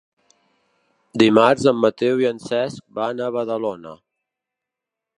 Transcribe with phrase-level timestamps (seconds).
[1.23, 3.97] Dimarts en Mateu i en Cesc van a Badalona.